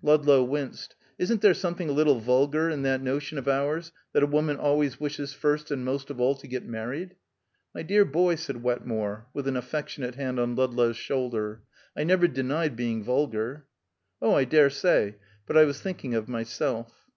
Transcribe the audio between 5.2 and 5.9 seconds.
first and